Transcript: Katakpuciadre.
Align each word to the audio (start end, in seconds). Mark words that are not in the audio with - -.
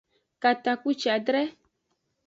Katakpuciadre. 0.41 1.41